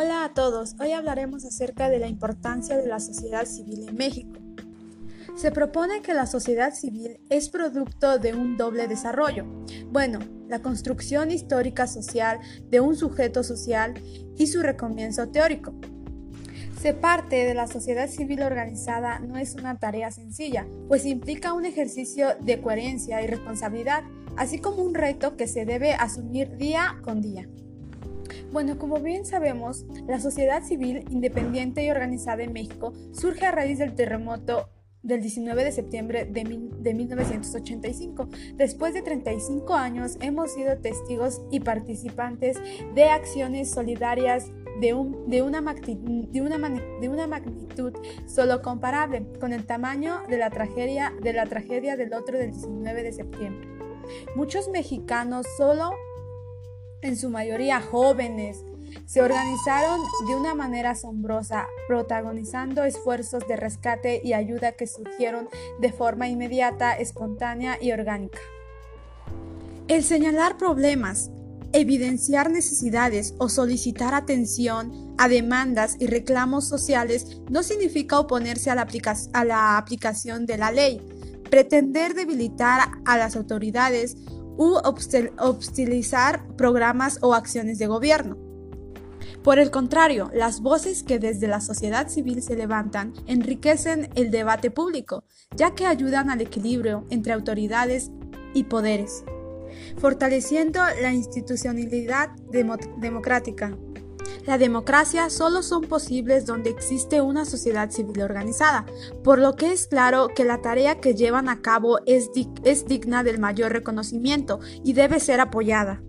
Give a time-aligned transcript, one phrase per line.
[0.00, 4.38] Hola a todos, hoy hablaremos acerca de la importancia de la sociedad civil en México.
[5.34, 9.44] Se propone que la sociedad civil es producto de un doble desarrollo.
[9.90, 12.38] Bueno, la construcción histórica social
[12.70, 13.94] de un sujeto social
[14.36, 15.74] y su recomienzo teórico.
[16.80, 21.66] Se parte de la sociedad civil organizada no es una tarea sencilla, pues implica un
[21.66, 24.04] ejercicio de coherencia y responsabilidad,
[24.36, 27.48] así como un reto que se debe asumir día con día.
[28.50, 33.78] Bueno, como bien sabemos, la sociedad civil independiente y organizada en México surge a raíz
[33.78, 34.70] del terremoto
[35.02, 38.28] del 19 de septiembre de, 1985.
[38.54, 42.58] Después de 35 años hemos sido testigos y participantes
[42.94, 47.92] de acciones solidarias de, una de, una magnitud
[48.26, 53.02] solo comparable con el tamaño de la, tragedia, de la tragedia del otro del 19
[53.02, 53.68] de septiembre.
[54.36, 55.92] Muchos mexicanos solo
[57.02, 58.64] en su mayoría jóvenes,
[59.06, 65.48] se organizaron de una manera asombrosa, protagonizando esfuerzos de rescate y ayuda que surgieron
[65.80, 68.38] de forma inmediata, espontánea y orgánica.
[69.88, 71.30] El señalar problemas,
[71.72, 79.78] evidenciar necesidades o solicitar atención a demandas y reclamos sociales no significa oponerse a la,
[79.78, 81.00] aplicación de la ley,
[81.50, 84.16] pretender debilitar a las autoridades
[84.58, 84.76] u
[85.38, 88.36] hostilizar programas o acciones de gobierno.
[89.42, 94.70] Por el contrario, las voces que desde la sociedad civil se levantan enriquecen el debate
[94.70, 95.24] público,
[95.56, 98.10] ya que ayudan al equilibrio entre autoridades
[98.52, 99.24] y poderes,
[99.96, 103.74] fortaleciendo la institucionalidad democrática.
[104.48, 108.86] La democracia solo son posibles donde existe una sociedad civil organizada,
[109.22, 112.30] por lo que es claro que la tarea que llevan a cabo es,
[112.86, 116.00] digna del mayor reconocimiento y debe ser apoyada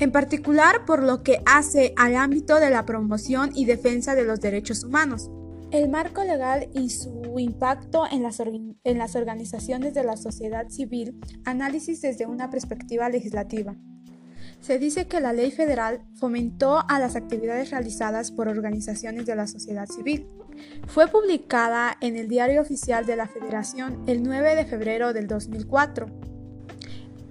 [0.00, 4.40] en particular por lo que hace al ámbito de la promoción y defensa de los
[4.40, 5.30] derechos humanos.
[5.70, 8.40] El marco legal y su impacto en las,
[9.14, 13.76] organizaciones de la sociedad civil, análisis desde una perspectiva legislativa.
[14.64, 19.46] Se dice que la ley federal fomentó a las actividades realizadas por organizaciones de la
[19.46, 20.26] sociedad civil.
[20.86, 26.06] Fue publicada en el Diario Oficial de la Federación el 9 de febrero del 2004.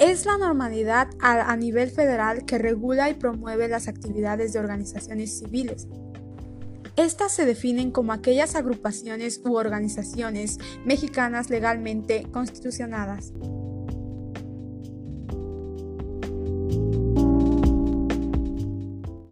[0.00, 5.86] Es la normalidad a, nivel federal que regula y promueve las actividades de organizaciones civiles.
[6.96, 13.32] Estas se definen como aquellas agrupaciones u organizaciones mexicanas legalmente constitucionadas.